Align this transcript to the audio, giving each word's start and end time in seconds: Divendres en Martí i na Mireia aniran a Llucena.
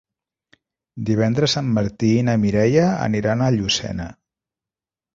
Divendres 1.09 1.55
en 1.61 1.69
Martí 1.77 2.11
i 2.15 2.25
na 2.31 2.37
Mireia 2.47 2.89
aniran 3.07 3.45
a 3.51 3.55
Llucena. 3.61 4.13